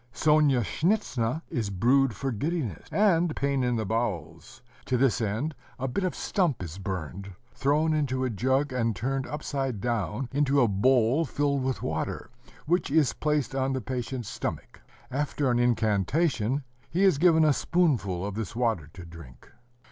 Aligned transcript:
Sonyashnitza 0.11 1.43
is 1.51 1.69
brewed 1.69 2.15
for 2.15 2.31
giddiness, 2.31 2.87
and 2.91 3.35
pain 3.35 3.63
in 3.63 3.75
the 3.75 3.85
bowels. 3.85 4.63
To 4.87 4.97
this 4.97 5.21
end, 5.21 5.53
a 5.77 5.87
bit 5.87 6.03
of 6.03 6.15
stump 6.15 6.63
is 6.63 6.79
burned, 6.79 7.31
thrown 7.53 7.93
into 7.93 8.23
a 8.23 8.31
jug, 8.31 8.73
and 8.73 8.95
turned 8.95 9.27
upside 9.27 9.79
down 9.79 10.27
into 10.31 10.59
a 10.59 10.67
bowl 10.67 11.23
filled 11.25 11.61
with 11.63 11.83
water, 11.83 12.31
which 12.65 12.89
is 12.89 13.13
placed 13.13 13.53
on 13.53 13.73
the 13.73 13.81
patient's 13.81 14.27
stomach: 14.27 14.81
after 15.11 15.51
an 15.51 15.59
incantation, 15.59 16.63
he 16.89 17.03
is 17.03 17.19
given 17.19 17.45
a 17.45 17.53
spoonful 17.53 18.25
of 18.25 18.33
this 18.33 18.55
water 18.55 18.89
to 18.93 19.05
drink. 19.05 19.51